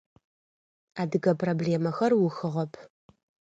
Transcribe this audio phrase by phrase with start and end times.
[1.01, 2.73] Адыгэ проблемэхэр ухыгъэп.